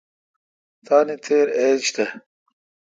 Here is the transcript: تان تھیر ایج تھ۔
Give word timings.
تان 0.85 1.07
تھیر 1.23 1.47
ایج 1.59 1.83
تھ۔ 1.95 2.05